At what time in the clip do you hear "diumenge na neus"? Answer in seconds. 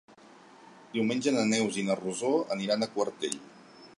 0.95-1.77